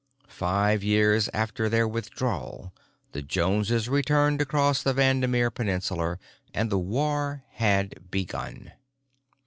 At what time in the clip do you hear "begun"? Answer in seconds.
8.09-8.71